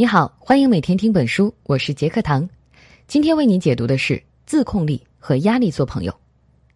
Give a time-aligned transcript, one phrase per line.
[0.00, 2.48] 你好，欢迎每天听本书，我是杰克堂。
[3.08, 4.14] 今天为你解读的是
[4.46, 6.12] 《自控力和压力做朋友》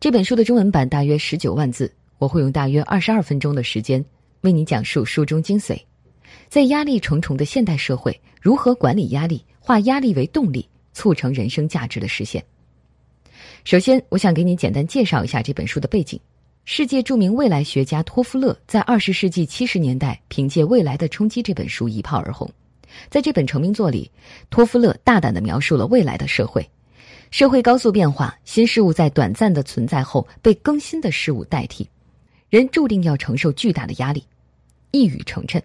[0.01, 4.05] 这本书的中文版，大约十九万字，我会用大约二十二分钟的时间
[4.41, 5.81] 为你讲述书中精髓。
[6.49, 12.43] 在压力重重的现代社会，如何管理压力，化压力为动力，促成人生价值的实现？
[13.63, 16.19] 首先，我想给你简单介绍一下这本书的背景。
[16.65, 22.51] 世界著名未来学家托夫勒在二十世纪七十年代凭借《未来的冲击》这本书一炮而红。
[23.11, 24.11] 在这本成名作里，
[24.51, 26.69] 托夫勒大胆的描述了未来的社会：
[27.31, 31.89] 社会高速变化，新事物在短暂的存在后被更新的事物代替，
[32.51, 34.25] 人注定要承受巨大的压力。
[34.91, 35.61] 一语成谶。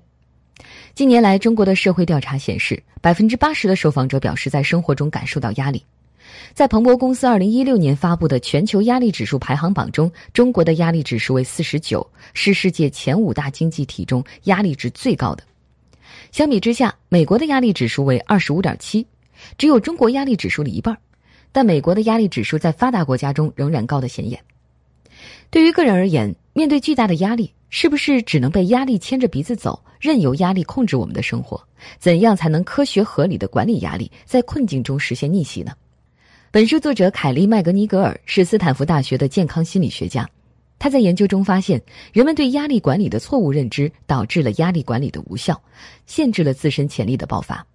[0.96, 5.84] 近年来，中国的社会调查显示，百分之八十的受访者表示在生活中感受到压力。
[6.54, 15.44] 在彭博公司二零一六年发布的全球压力指数排行榜中，中国的压力指数为四十九，是世界前五大经济体中压力值最高的。
[16.32, 19.06] 相比之下，美国的压力指数为二十五点七，
[19.58, 20.98] 只有中国压力指数的一半。
[21.52, 24.40] 但美国的压力指数在发达国家中仍然高得显眼。
[25.50, 31.60] 对于个人而言，面对巨大的压力，是不是只能被压力牵着鼻子走，任由压力控制我们的生活？
[31.98, 35.72] 怎样才能科学合理的管理压力，在困境中实现逆袭呢？
[36.52, 40.30] 本书作者凯利·麦格尼格尔是斯坦福大学的健康心理学家，
[40.80, 41.82] 他在研究中发现，
[42.14, 45.60] 人们对压力管理的错误认知导致了压力管理的无效，
[46.06, 47.66] 限制了自身潜力的爆发。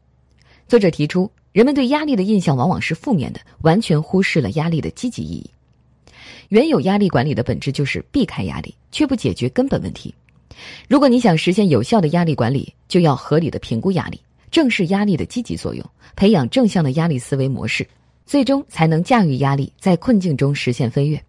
[0.69, 5.51] 作者提出，人们对压力的印象往往是负面的，完全忽视了压力的积极意义。
[6.49, 10.15] 原有压力管理的本质就是避开压力，却不解决根本问题。
[10.87, 17.87] 如果你想实现有效的压力管理，就要合理的评估压力，正视压力的积极作用，培养正向的压力思维模式。
[18.25, 21.21] 最终才能驾驭压力，在困境中实现飞跃。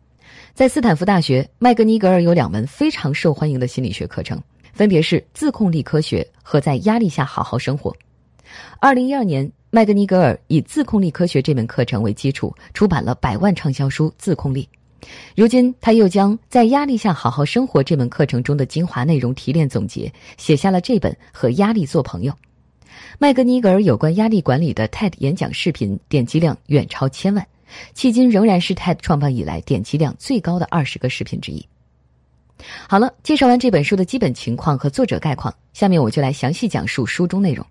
[0.55, 4.39] 在斯坦福大学，麦格尼格尔有两门非常受欢迎的心理学课程，
[4.71, 7.91] 分别是自控力科学和在压力下好好生活。
[8.79, 14.69] 二零一二年，麦格尼格尔以自控力科学这门课程为基础，出版了百万畅销书《自控力》。
[15.35, 22.31] 如今，他又将在压力下好好生活这门课程中的精华内容提炼总结，写下了这本《和压力做朋友》。
[23.17, 27.43] 麦格尼格尔有关压力管理的 TED 演讲视频点击量远超千万，
[27.95, 31.65] 迄今仍然是 TED 创办以来点击量最高的二十个视频之一。
[32.87, 37.65] 好了，介绍完这本书的基本情况和作者概况，下面我就来详细讲述书中内容。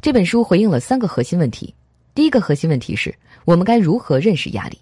[0.00, 1.74] 这本书回应了三个核心问题：
[2.14, 4.76] 第一个核心问题是我们该如何认识压力；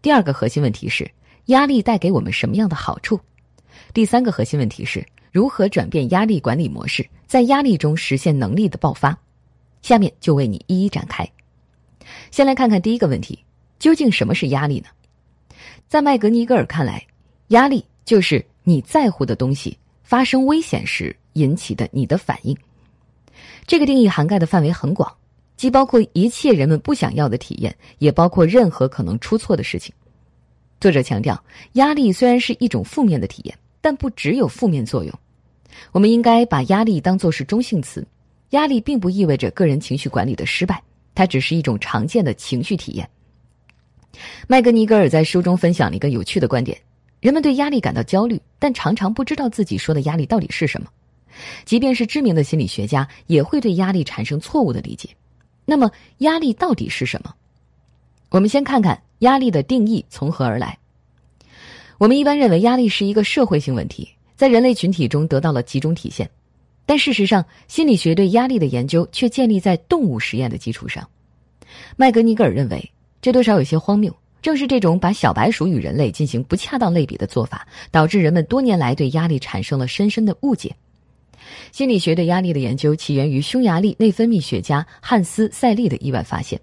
[0.00, 1.10] 第二个核心问题是
[1.46, 3.16] 压力带给我们什么样的好处；
[3.92, 5.04] 第三个核心问题是。
[5.32, 9.18] 如何转变压力管理模式，在压力中实现能力的爆发？
[9.80, 11.26] 下面就为你一一展开。
[12.30, 13.42] 先来看看第一个问题：
[13.82, 14.86] 究竟什么是压力呢？
[15.88, 17.04] 在麦格尼格尔看来，
[17.48, 22.56] 压力就是你在乎的东西发生危险时引起的你的反应。
[23.66, 25.12] 这个定义涵盖的范围很广，
[25.56, 29.92] 既包括一切人们不想要的体验，也包括任何可能出错的事情。
[30.80, 31.42] 作者强调，
[31.72, 33.58] 压力虽然是一种负面的体验。
[33.84, 35.12] 但不只有负面作用，
[35.90, 38.06] 我们应该把压力当作是中性词。
[38.50, 40.80] 压力并不意味着个人情绪管理的失败，
[41.16, 43.10] 它只是一种常见的情绪体验。
[44.46, 46.78] 麦格尼格尔在书中分享了一个有趣的观点：
[47.20, 50.88] 人们对压力感到焦虑，但常常不知道自己说的压力到底是什么。
[51.64, 55.08] 即便是知名的心理学家，也会对压力产生错误的理解。
[55.64, 57.34] 那么，压力到底是什么？
[58.28, 60.78] 我们先看看压力的定义从何而来。
[61.98, 66.28] 我们一般认为压力是一个社会性问题，在人类群体中得到了集中体现，
[66.84, 71.08] 但事实上，心理学对压力的研究却建立在动物实验的基础上。
[71.96, 72.90] 麦格尼格尔认为，
[73.22, 74.14] 这多少有些荒谬。
[74.42, 80.74] 正是这种把小白鼠与人类进行不恰当类比的做法，导致人们多年来对压力产生了深深的误解。
[81.70, 86.60] 心理学对压力的研究起源于匈牙利内分泌学家汉斯·塞利的意外发现，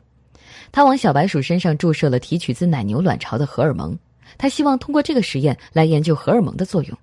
[0.74, 3.98] 他往小白鼠身上注射了提取自奶牛卵巢的荷尔蒙。
[4.38, 6.98] 他希望通过这个实验来研究荷尔蒙的作用，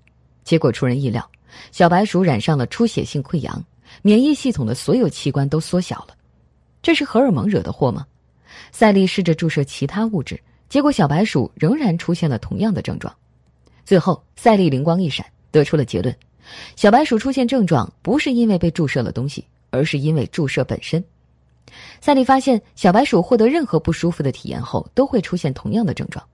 [0.45, 1.27] 结果出人意料，
[1.73, 3.65] 小白鼠染上了出血性溃疡，
[4.03, 6.09] 免疫系统的所有器官都缩小了。
[6.83, 8.07] 这是荷尔蒙惹的祸吗？
[8.73, 13.15] 赛利试着注射其他物质，结果小白鼠仍然出现了同样的症状。
[13.85, 16.15] 最后，赛利灵光一闪，得出了结论：
[16.75, 21.03] 小白鼠出现症状不是因为被注射了东西，而是因为注射本身。
[22.01, 26.25] 赛利发现，小白鼠获得任何不舒服的体验后，都会出现同样的症状。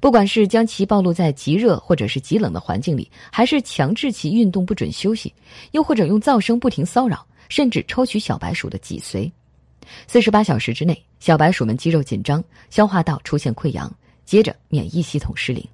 [0.00, 5.32] 不管是将其暴露在极热或者是极冷的环境里，还是强制其运动不准休息，
[5.72, 9.30] 又或者用噪声不停骚扰，甚至抽取小白鼠的脊髓，
[10.06, 13.92] 四十八小时之内，小白鼠们肌肉紧张，消化道出现溃疡，
[14.24, 15.66] 接着免疫系统失灵。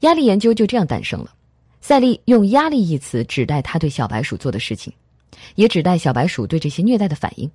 [0.00, 1.32] 压力研究就这样诞生了。
[1.80, 4.92] 赛利用“压力”一词指代他对小白鼠做的事情。
[5.54, 7.50] 也指代小白鼠对这些虐待的反应。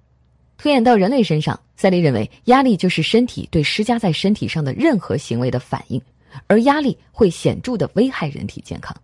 [0.58, 6.02] 推演到人类身上，赛利认为压力就是身体对施加在身体上的任何行为的反应，
[6.48, 8.96] 而压力会显著的危害人体健康。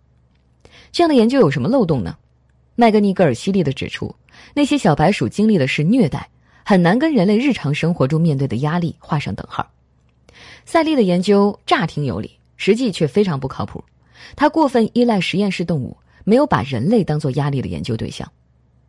[0.92, 2.16] 这样的研究有什么漏洞呢？
[2.76, 4.14] 麦格尼格尔犀利的指出，
[4.54, 6.28] 那些小白鼠经历的是虐待，
[6.68, 9.66] 很难跟人类日常生活中面对的压力画上等号。
[10.66, 13.82] 赛利的研究乍听有理，实际却非常不靠谱。
[14.36, 18.30] 他过分依赖实验室动物，没有把人类当做压力的研究对象。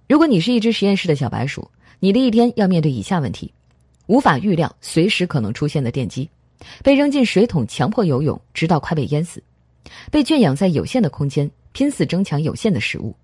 [0.10, 1.72] 如果你是一只实验室的小白鼠，
[2.02, 3.50] 你的一天要面对以下问题：
[4.08, 6.30] 无法预料随时可能出现的电击，
[6.84, 9.42] 被扔进水桶强迫游泳直到快被淹死，
[10.12, 13.16] 被圈养在有限的空间拼死争抢有限的食物。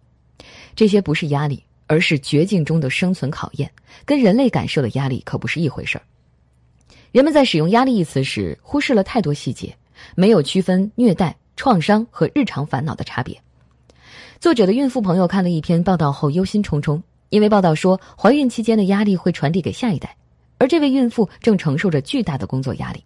[0.77, 3.71] 这些不是压力，而是绝境中的生存考验，
[4.05, 6.01] 跟人类感受的压力可不是一回事儿。
[7.11, 9.75] 人们在使用“压力”一词时，忽视了太多细节，
[10.15, 13.39] 没有区分虐待、创伤和日常烦恼的差别。
[14.39, 20.17] 作者的孕妇朋友看了一篇报道后忧心忡忡，因为报道说怀孕期间的压力会传递给下一代，
[20.57, 23.03] 而这位孕妇正承受着巨大的工作压力。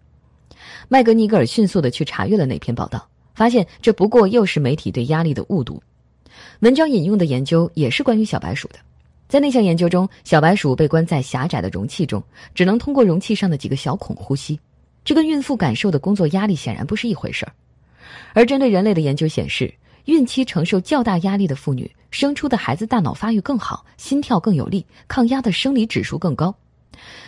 [0.88, 5.80] 麦格尼格尔迅速的去查阅了那篇报道，发现这不过又是媒体对压力的误读。
[6.60, 8.78] 文章引用的研究也是关于小白鼠的，
[9.28, 12.22] 在那项研究中，小白鼠被关在狭窄的容器中，
[12.54, 14.58] 只能通过容器上的几个小孔呼吸，
[15.04, 17.52] 这跟孕妇感受的工作压力显然不是一回事儿。
[18.32, 19.72] 而针对人类的研究显示，
[20.06, 26.54] 孕期承受较大压力的妇女，生出的孩子大脑发育更好，心跳更有力，抗压的生理指数更高。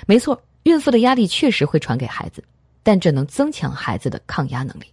[0.06, 2.42] 没错，孕妇的压力确实会传给孩子，
[2.82, 4.84] 但这能增强孩子的抗压能力。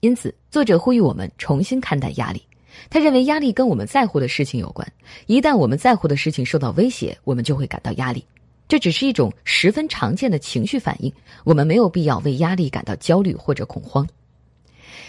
[0.00, 2.42] 因此，作者呼吁我们重新看待压力。
[2.90, 4.86] 他认为压力跟我们在乎的事情有关，
[5.26, 8.24] 一旦我们在乎的事情受到威胁，我们就会感到压力。
[8.66, 11.12] 这只是一种十分常见的情绪反应，
[11.44, 14.08] 我们没有必要为压力感到焦虑或者恐慌。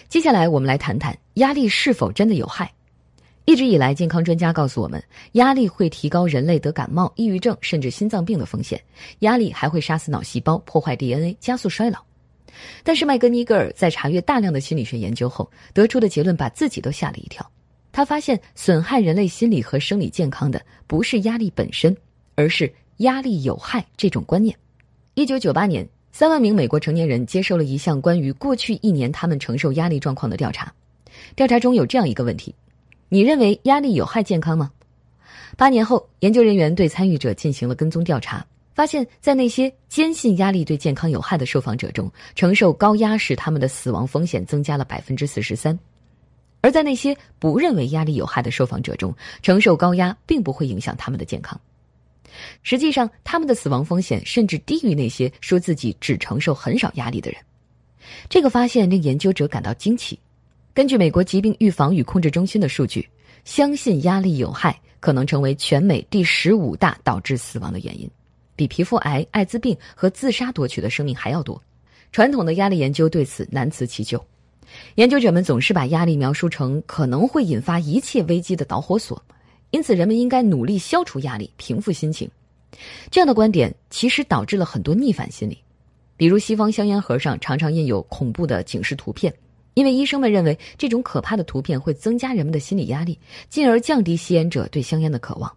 [0.09, 2.71] 接下来，我们来谈谈压力是否真的有害。
[3.45, 5.01] 一直以来，健康专家告诉我们，
[5.33, 8.81] 压力会提高人类得感冒、抑郁症甚至心脏病的风险，
[9.19, 11.99] 压力还会杀死脑细胞、破坏 DNA、加速衰老。
[12.83, 17.45] 但是麦格尼格尔在查阅大量的心理学研究后，得出的结论把自己都吓了一跳。
[17.91, 21.95] 他发现，损害人类心理和生理健康的不是压力本身，
[22.35, 24.55] 而是压力有害这种观念。
[25.13, 30.73] 一九九八年，三万名美国成年人接受了一项关于过去一年他们承受压力状况的调查。
[31.35, 32.53] 调查中有这样一个问题：
[33.07, 34.71] 你认为压力有害健康吗？
[35.55, 38.45] 八年后，研究人员对参与者进行了跟踪调查。
[38.75, 45.73] 发现，在那些坚信压力对健康有害的受访者中，承受高压使他们的死亡风险增加了百分之四十三；
[46.59, 51.57] 而在那些不认为压力有害的受访者中，承受高压并不会影响他们的健康。
[52.63, 57.39] 实际上，他们的死亡风险甚至低于那些说自己只承受很少压力的人。
[58.27, 60.19] 这个发现令研究者感到惊奇。
[60.73, 63.07] 根据美国疾病预防与控制中心的数据，
[63.45, 68.09] 相信压力有害可能成为全美第十五大导致死亡的原因。
[68.55, 71.61] 比皮肤癌、艾滋病和自杀夺取的生命还要多。
[72.11, 74.23] 传统的压力研究对此难辞其咎。
[74.95, 79.21] 研究者们总是把压力描述成可能会引发一切危机的导火索，
[79.71, 82.29] 因此人们应该努力消除压力，平复心情。
[83.11, 85.57] 这样的观点其实导致了很多逆反心理，
[86.17, 89.33] 比如西方香烟盒上常常印有恐怖的警示图片，
[89.75, 93.17] 因为医生们认为这种可怕的图片会增加人们的心理压力，
[93.49, 95.51] 进而降低吸烟者对香烟的渴望。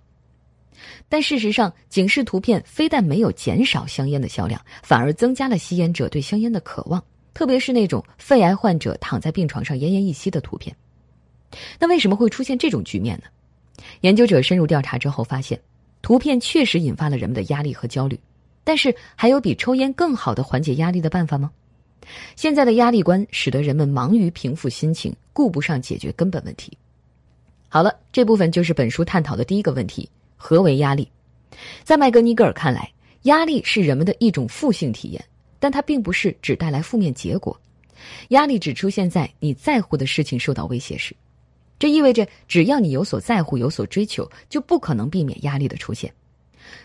[1.09, 7.03] 但事实上，警示图片非但没有减少香烟的销量，反而增加了吸烟者对香烟的渴望，
[7.35, 10.75] 特别是那种肺癌患者躺在病床上奄奄一息的图片。
[11.79, 13.25] 那为什么会出现这种局面呢？
[14.03, 15.61] 研究者深入调查之后发现，
[16.03, 18.19] 图片确实引发了人们的压力和焦虑。
[18.65, 21.51] 但是，还有比抽烟更好的缓解压力的办法吗？
[22.37, 26.77] 现在的压力观使得人们忙于平复心情，顾不上解决根本问题。
[27.69, 30.09] 好了，这部分就是本书探讨的第一个问题。
[30.39, 31.07] 何为压力？
[31.85, 32.91] 在麦格尼格尔看来，
[33.25, 35.23] 压力是人们的一种负性体验，
[35.59, 37.61] 但它并不是只带来负面结果。
[38.29, 41.15] 压力只出现在你在乎的事情受到威胁时，
[41.79, 46.11] 这意味着只要你有所在乎、有所追求，就不可能避免压力的出现。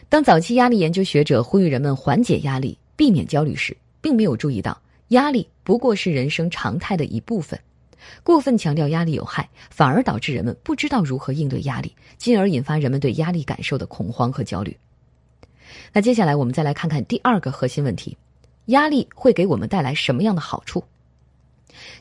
[0.09, 7.59] 当早期压力研究学者呼吁人们缓解压力、避免焦虑时，并没有注意到压力不过是人生常态的一部分。
[8.23, 14.77] 过分强调压力有害，反而导致人们不知道如何应对压力，进而引发人们对压力感受的恐慌和焦虑。
[15.91, 18.17] 那接下来我们再来看看第二个核心问题：
[18.65, 20.83] 压力会给我们带来什么样的好处？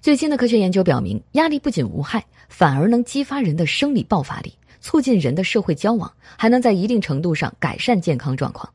[0.01, 8.71] 最新的科学研究表明，压力不仅无害，反而能激发人的生理爆发力，促进人的社会交往，还能在一定程度上改善健康状况。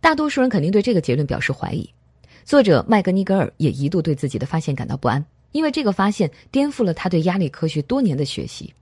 [0.00, 1.88] 大多数人肯定对这个结论表示怀疑。
[2.44, 5.24] 作者麦格尼格尔也一度对自己的发现感到不安。
[5.52, 8.74] 因为这个发现颠覆了他对压力科学多年的学习，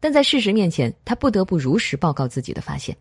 [0.00, 2.96] 但在事实面前，他不得不如实报告自己的发现。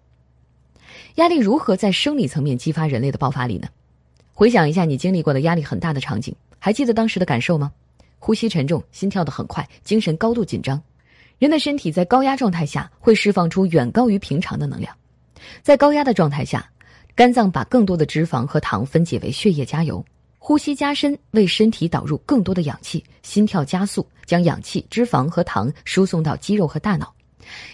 [1.15, 3.67] 压力如何在生理层面激发人类的爆发力呢？
[4.33, 7.71] 回想一下你经历过的压力很大的场景，还记得当时的感受吗？
[8.19, 10.81] 呼吸沉重，心跳得很快，精神高度紧张。
[11.37, 14.95] 人的身体在高压状态下会释放出远高于平常的能量。
[15.61, 16.69] 在高压的状态下，
[17.13, 20.03] 肝脏把更多的脂肪和糖分解为血液加油，
[20.47, 27.11] 呼吸加深为身体导入更多的氧气，心跳加速，将氧气、脂肪和糖输送到肌肉和大脑。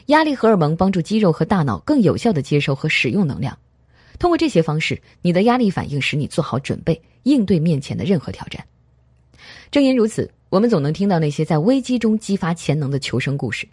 [0.06, 3.58] 压力荷尔蒙帮助肌肉和大脑更有效地接收和使用能量。
[4.20, 8.66] 通过这些方式，你的压力反应使你做好准备，应对面前的任何挑战。
[9.70, 13.68] 正因如此，我们总能听到那些在危机中激发潜能的求生故事，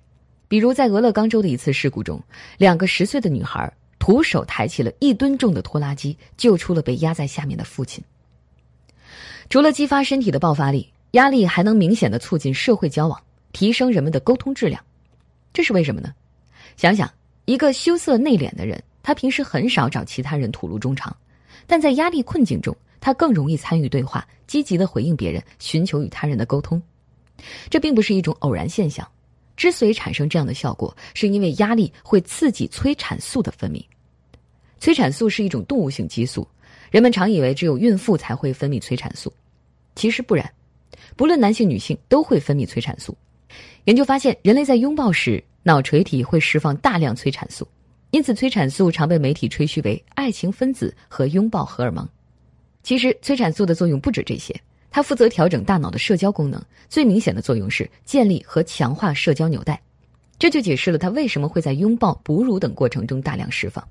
[0.49, 2.21] 比如在俄勒冈州的一次事故中，
[2.57, 3.73] 两个十岁的女孩。
[4.01, 8.03] 徒手抬起了一吨重的拖拉机，救出了被压在下面的父亲。
[9.49, 13.19] 除了激发身体的爆发力，压力还能明显的促进社会交往，
[13.53, 14.83] 提升人们的沟通质量。
[15.55, 16.13] 这是为什么呢？
[16.77, 17.11] 想想
[17.47, 21.17] 一个羞涩内敛的人，他平时很少找其他人吐露衷肠，
[21.67, 26.81] 但在压力困境中，他更容易参与对话，积极的回应别人，寻求与他人的沟通。
[27.71, 29.07] 这并不是一种偶然现象。
[29.57, 33.83] 之所以产生这样的效果，是因为压力会刺激催产素的分泌。
[34.79, 36.47] 催产素是一种动物性激素，
[36.91, 39.33] 人们常以为只有孕妇才会分泌催产素，
[39.95, 40.51] 其实不然，
[41.17, 43.17] 不论男性女性都会分泌催产素。
[43.85, 47.67] 研究发现，人类在拥抱时，脑垂体会释放大量催产素，
[48.11, 52.09] 因此催产素常被媒体吹嘘为爱情分子和拥抱荷尔蒙。
[52.83, 54.55] 其实，催产素的作用不止这些。
[54.91, 59.79] 它负责调整大脑的社交功能，最明显的作用是建立和强化社交纽带，
[60.39, 63.87] 这就解释了它为什么会在拥抱、哺乳等过程中大量释放。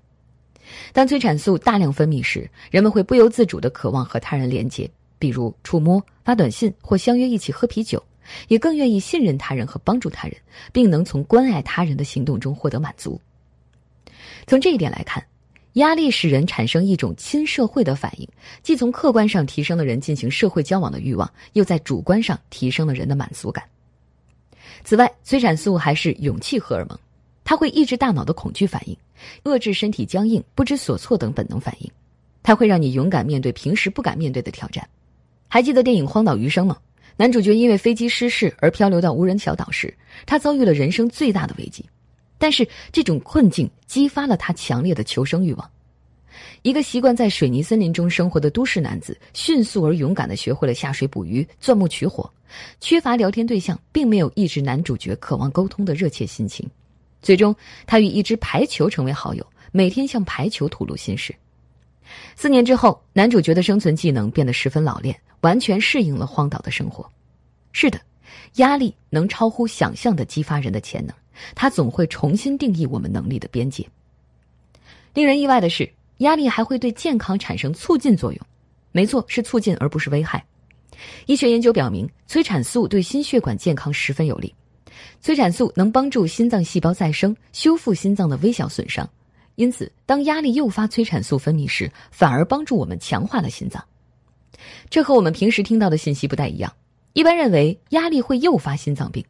[0.93, 8.03] 当催产素大量分泌时，人们会不由自主的渴望和他人连接，比如触摸、发短信或相约一起喝啤酒，
[8.47, 10.38] 也更愿意信任他人和帮助他人，
[10.71, 13.19] 并能从关爱他人的行动中获得满足。
[14.45, 15.24] 从这一点来看。
[15.74, 18.27] 压力使人产生一种亲社会的反应，
[18.63, 23.63] 既从客观上提升了人进行社会交往的欲望，又在主观上提升了人的满足感。
[24.83, 26.97] 此外，催产素还是勇气荷尔蒙，
[27.47, 28.97] 它会抑制大脑的恐惧反应，
[29.45, 31.89] 遏制身体僵硬、不知所措等本能反应。
[32.43, 34.85] 它会让你勇敢面对平时不敢面对的挑战。
[35.47, 36.77] 还记得电影《荒岛余生》吗？
[37.15, 41.85] 男主角因为飞机失事而漂流到无人小岛时，他遭遇了人生最大的危机。
[42.37, 45.71] 但是这种困境激发了他强烈的求生欲望。
[46.63, 52.29] 一个习惯在水泥森林中生活的都市男子，迅速而勇敢地学会了下水捕鱼、钻木取火。
[52.81, 56.69] 缺乏聊天对象，并没有抑制男主角渴望沟通的热切心情。
[57.21, 57.55] 最终，
[57.86, 61.36] 他与一只排球成为好友，每天向排球吐露心事。
[62.36, 67.09] 四年之后，男主角的生存技能变得十分老练，完全适应了荒岛的生活。
[67.74, 68.00] 是的，
[68.55, 71.13] 压力能超乎想象地激发人的潜能。
[71.53, 73.88] 它总会重新定义我们能力的边界。
[75.13, 75.88] 令人意外的是，
[76.19, 78.41] 压力还会对健康产生促进作用。
[78.91, 80.43] 没错，是促进而不是危害。
[81.27, 84.53] 医学研究表明，催产素对心血管健康十分有利。
[85.21, 89.07] 催产素能帮助心脏细胞再生，修复心脏的微小损伤。
[89.55, 93.83] 因此，当压力诱发催产素分泌时，反而帮助我们强化了心脏。
[94.89, 96.71] 这和我们平时听到的信息不太一样。
[97.13, 99.25] 一般认为，压力会诱发心脏病。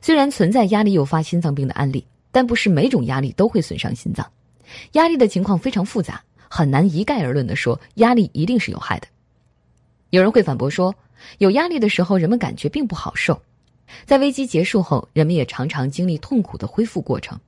[0.00, 4.28] 虽然存在压力诱发心脏病的案例，但不是每种压力都会损伤心脏。
[4.92, 9.06] 压力的情况非常复杂，很难一概而论的说压力一定是有害的。
[10.10, 10.92] 有人会反驳说，
[11.38, 13.40] 有压力的时候，人们感觉并不好受。
[14.06, 17.38] 在危机结束后，人们也常常经历痛苦的恢复过程。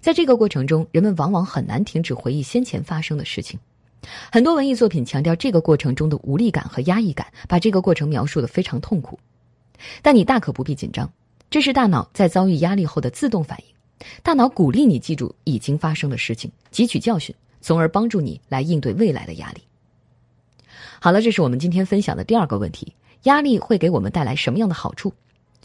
[0.00, 3.58] 在这个过程中，人们往往很难停止回忆先前发生的事情。
[4.30, 9.18] 很多文艺作品强调这个过程中的无力感和压抑感，把这个过程描述的非常痛苦。
[10.02, 11.10] 但你大可不必紧张。
[11.50, 13.74] 这是大脑在遭遇压力后的自动反应，
[14.22, 19.62] 大脑鼓励你记住已经发生的事情，汲取教训，从而帮助你来应对未来的压力。
[21.00, 25.12] 好了，这是我们今天分享的第二个问题：压力会给我们带来什么样的好处？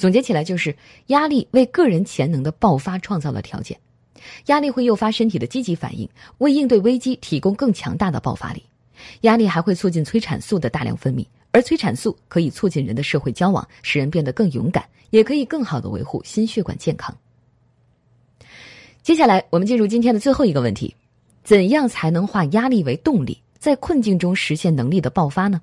[0.02, 0.76] 总结起来就是，
[1.08, 3.78] 压力为个人潜能的爆发创造了条件。
[4.48, 8.64] 压力会诱发身体的积极反应，为应对危机提供更强大的爆发力。
[9.22, 11.24] 压力还会促进催产素的大量分泌。
[11.52, 17.16] 而催产素可以促进人的社会交往，使人变得更勇敢，也可以更好的维护心血管健康。
[19.04, 20.96] 接下来，我们进入今天的最后一个问题：
[21.44, 25.62] 怎样才能化压力为动力，在困境中实现能力的爆发呢？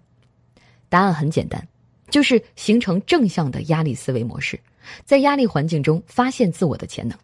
[0.88, 1.66] 答案很简单，
[2.11, 4.59] 就是形成正向的压力思维模式，
[5.05, 7.17] 在压力环境中发现自我的潜能。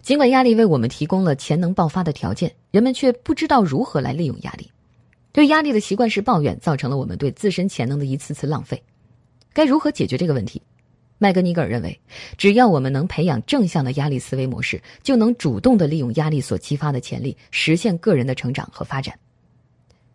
[0.00, 4.70] 尽管压力为我们提供了潜能爆发的条件，人们却不知道如何来利用压力。
[5.30, 8.82] 对压力的习惯式抱怨，造成了我们对自身潜能的一次次浪费。
[9.52, 10.60] 该如何解决这个问题？
[11.18, 12.00] 麦格尼格尔认为，
[12.36, 19.16] 只要我们能培养正向的压力思维模式，就能主动的利用压力所激发的潜力，实现个人的成长和发展。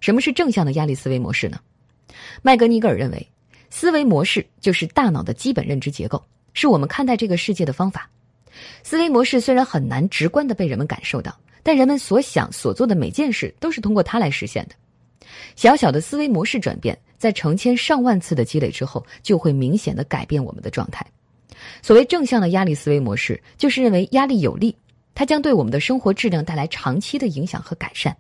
[0.02, 1.60] 什么是正向的压力思维模式呢？
[2.42, 3.26] 麦格尼格尔认为，
[3.70, 8.10] 思维模式就是大脑的基本认知结构，是我们看待这个世界的方法。
[8.84, 14.76] 思维模式虽然很难直观的被人们感受到，但人们所想所做的每件事都是通过它来实现的。
[15.56, 16.98] 小小的思维模式转变。
[17.18, 21.04] 在成千上万次的积累之后，就会明显的改变我们的状态。
[21.82, 24.78] 所谓正向的压力思维模式，就是认为压力有利，
[25.16, 28.16] 它将对我们的生活质量带来长期的影响和改善。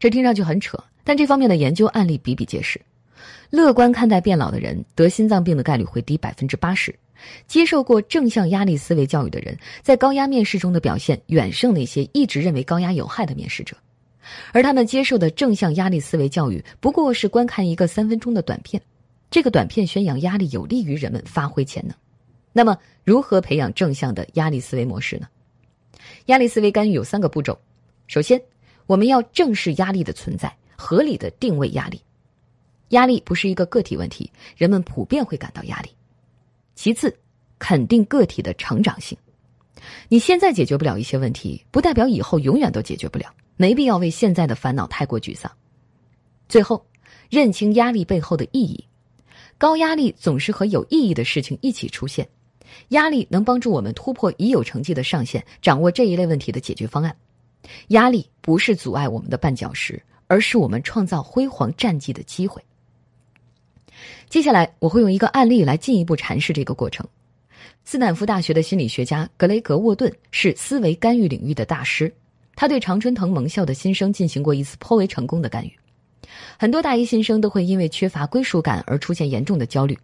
[0.00, 2.80] 这听上去很扯，但这方面的研究案例比比皆是。
[3.50, 6.92] 乐观看待变老的人，得心脏病的概率会低百分之八十；
[7.46, 13.76] 接受过正向压力思维教育的人，在高压面试中的表现远胜那些一直认为高压有害的面试者。
[14.52, 18.80] 而他们接受的正向压力思维教育，不过是观看一个三分钟的短片。
[19.30, 21.94] 这个短片宣扬压力有利于人们发挥潜能。
[22.52, 25.26] 那么，如何培养正向的压力思维模式呢？
[26.26, 27.58] 压力思维干预有三个步骤。
[28.06, 28.40] 首先，
[28.86, 32.00] 我们要正视压力的存在，合理的定位压力。
[32.94, 35.90] 压力不是一个个体问题，人们普遍会感到压力。
[36.74, 37.14] 其次，
[37.58, 39.16] 肯定个体的成长性。
[40.08, 43.26] 你现在解决不了一些问题，不代表以后永远都解决不了。
[43.56, 45.50] 没必要为现在的烦恼太过沮丧。
[46.48, 46.84] 最后，
[47.30, 48.84] 认清压力背后的意义。
[49.58, 52.28] 高压力总是和有意义的事情一起出现。
[52.88, 57.16] 压力能帮助我们突破已有成绩的上限，掌握这一类问题的解决方案。
[57.88, 62.60] 压力不是阻碍我们的绊脚石，而是我们创造辉煌战绩的机会。
[64.28, 67.06] 接下来，我会用一个案例来进一步阐释这个过程。
[67.84, 72.12] 斯坦福大学的心理学家格雷格沃顿是思维干预领域的大师。
[72.56, 75.76] 他对常春藤盟校的新生进行过一次颇为成功的干预，
[76.56, 79.98] 很多大一新生都会因为缺乏归属感而出现严重的焦虑，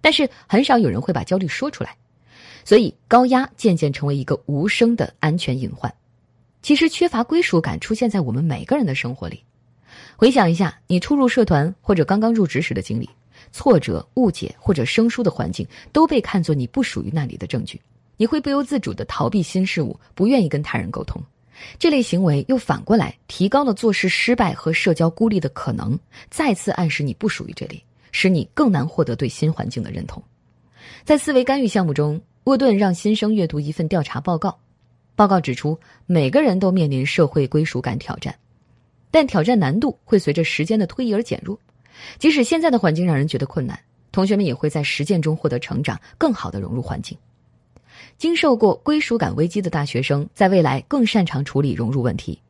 [0.00, 1.96] 但是很少有人会把焦虑说出来，
[2.64, 5.92] 所以高压渐渐成为一个无声的安全隐患。
[6.62, 9.42] 其实，缺乏归属感出现在我们每个人的生活里。
[10.16, 13.10] 回想一下，你初入社团或者刚刚入职时的经历，
[13.56, 17.80] 挫折、误解或者生疏的环境都被看作你不属于那里的证据，
[18.18, 21.18] 你会不由自主的逃避新事物，不愿意跟他人沟通。
[21.78, 30.22] 这类行为又反过来提高了做事失败和社交孤立的可能，再次暗示你不属于这里，使你更难获得对新环境的认同。
[31.02, 34.58] 在思维干预项目中，沃顿让新生阅读一份调查报告，
[35.14, 38.34] 报告指出每个人都面临社会归属感挑战，
[39.10, 41.58] 但挑战难度会随着时间的推移而减弱。
[42.18, 43.78] 即使现在的环境让人觉得困难，
[44.12, 47.16] 同学们也会在实践中获得成长，更好的融入环境。
[48.18, 52.40] 经受过归属感危机的大学生，在未来更擅长处理融入问题。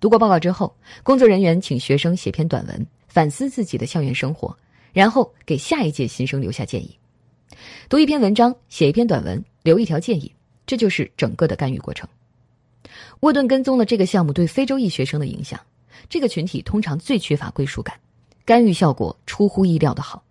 [0.00, 4.56] 读过报告之后，工作人员请学生写篇短文，反思自己的校园生活，
[4.92, 6.96] 然后给下一届新生留下建议。
[7.88, 10.32] 读一篇文章，写一篇短文，留一条建议，
[10.66, 12.08] 这就是整个的干预过程。
[13.20, 15.58] 沃顿跟踪了这个项目对非洲裔学生的影响，
[16.08, 17.98] 这个群体通常最缺乏归属感，
[18.48, 20.24] 干预效果出乎意料的好。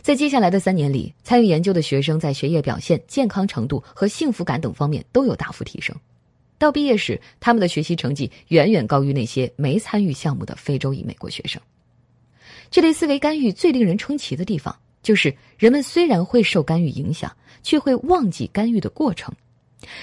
[0.00, 5.94] 在接下来的三年里，参与研究的学生在学业表现、健康程度和幸福感等方面都有大幅提升。
[6.56, 11.60] 到毕业时，他们的学习成绩远远高于那些没参与项目的非洲裔美国学生。
[12.70, 17.30] 这类思维干预最令人称奇的地方，就是人们虽然会受干预影响，
[17.62, 19.30] 却会忘记干预的过程。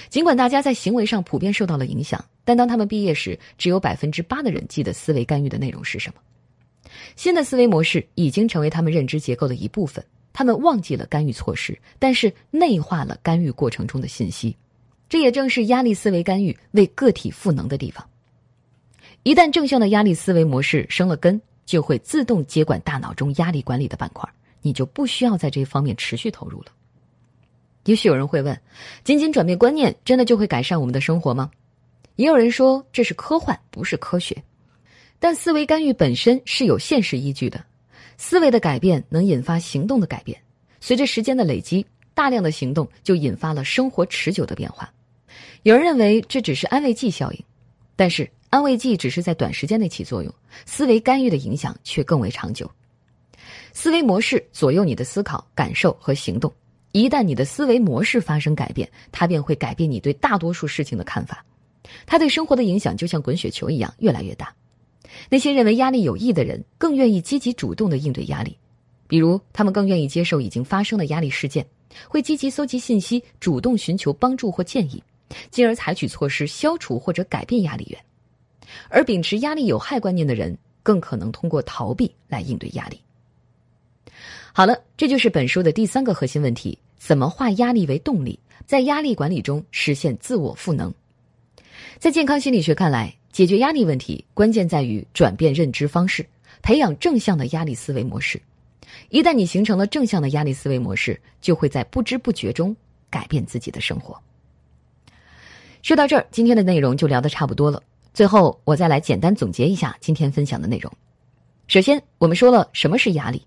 [0.08, 6.20] 尽管大家在行为上普遍受到了影响，但当他们毕业时，只有百分之八的人记得思维干预的内容是什么。
[7.16, 10.04] 新的思维模式已经成为他们认知结构的一部分。
[10.32, 14.56] 他们忘记了干预措施，但是内化了干预过程中的信息。
[15.08, 18.04] 这也正是压力思维干预为个体赋能的地方。
[19.22, 24.28] 一旦正向的压力思维模式生了根，就会自动接管大脑中压力管理的板块，
[24.60, 26.66] 你就不需要在这方面持续投入了。
[27.84, 28.60] 也许有人会问：
[29.04, 31.50] 仅仅转变观念，真的就会改善我们的生活吗？
[32.16, 34.42] 也有人说这是科幻，不是科学。
[35.18, 37.64] 但思维干预本身是有现实依据的，
[38.18, 40.38] 思维的改变能引发行动的改变，
[40.80, 44.92] 随着时间的累积，大量的行动就引发了生活持久的变化。
[45.62, 47.44] 有人认为这只是安慰剂效应，
[47.96, 50.32] 但是安慰剂只是在短时间内起作用，
[50.66, 52.70] 思维干预的影响却更为长久。
[53.72, 56.52] 思维模式左右你的思考、感受和行动，
[56.92, 61.44] 一旦你的思维模式发生改变，它便会改变你对大多数事情的看法，
[62.06, 64.54] 它对生活的影响就像滚雪球一样越来越大。
[65.28, 68.56] 那些认为压力有益的人，更愿意积极主动的应对压力，
[69.06, 71.66] 比如他们更愿意接受已经发生的压力事件，
[72.08, 75.02] 会积极搜集信息，主动寻求帮助或建议，
[75.50, 78.00] 进而采取措施消除或者改变压力源。
[78.88, 83.00] 而秉持压力有害观念的人，更可能通过逃避来应对压力。
[84.52, 90.92] 好了，这就是本书的第三个核心问题：怎么化压力为动力，在压力管理中实现自我赋能。
[91.98, 96.24] 在健康心理学看来，解决压力问题关键在于转变认知方式，
[96.62, 98.40] 培养正向的压力思维模式。
[99.08, 102.74] 一旦你形成了正向的压力思维模式，就会在不知不觉中
[103.10, 104.16] 改变自己的生活。
[105.82, 107.82] 说到这儿，今天的内容就聊得差不多了。
[108.12, 110.88] 最后，我再来简单总结一下今天分享的内容。
[111.66, 113.42] 首先，我们说了什么是压力。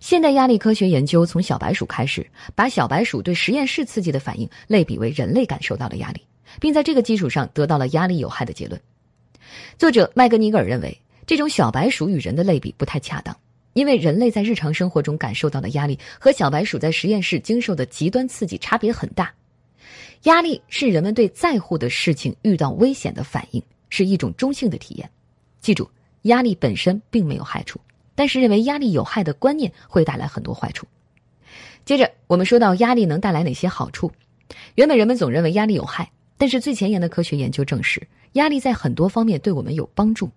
[0.00, 6.20] 现代压力科学研究从小白鼠开始，把小白鼠对实验室刺激的反应类比为人类感受到的压力，
[6.60, 8.78] 并在这个基础上得到了压力有害的结论。
[9.78, 13.36] 作者麦格尼格尔认为，这种小白鼠与人的类比不太恰当，
[13.72, 19.32] 因为人类在日常生活中感受到的压力和小白鼠在实验室经受的极端刺激差别很大。
[20.24, 25.10] 压力是人们对在乎的事情遇到危险的反应，是一种中性的体验。
[25.60, 25.88] 记住，
[26.22, 27.80] 压力本身并没有害处。
[28.16, 30.86] 但是认为压力有害的观念会带来很多坏处。
[31.84, 34.10] 接着，我们说到压力能带来哪些好处？
[34.76, 40.30] 原本人们总认为压力有害，但是最前沿的科学研究证实，压力在很多方面对我们有帮助。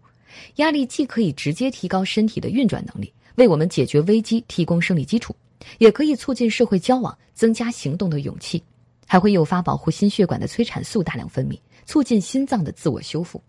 [0.58, 5.36] 压力既可以直接提高身体的运转能力，为我们解决危机提供生理基础，
[5.80, 8.62] 也可以促进社会交往，增加行动的勇气，
[9.08, 13.42] 还会诱发保护心血管的催产素大量分泌，促进心脏的自我修复。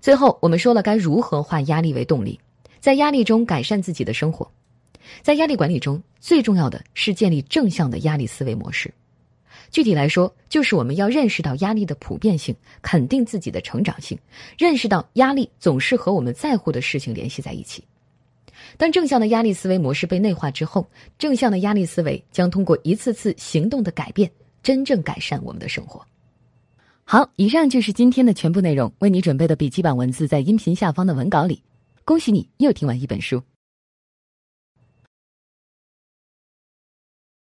[0.00, 2.38] 最后，我们说了该如何化压力为动力。
[2.80, 4.48] 在压力中改善自己的生活，
[5.20, 8.92] 在压力管理中最重要的是建立正向的压力思维模式。
[9.70, 14.18] 具体来说，就是我们要认识到压力的普遍性，肯定自己的成长性，
[14.56, 17.84] 认识到压力总是和我们在乎的事情联系在一起。
[18.76, 20.86] 当正向的压力思维模式被内化之后，
[21.18, 24.30] 正向的压力思维将通过一次次行动的改变，
[24.62, 26.04] 真正改善我们的生活。
[27.04, 31.62] 好，以上就是今天的全部内容，为你准备的笔记本文字在音频下方的文稿里。
[32.04, 33.42] 恭喜你又听完一本书。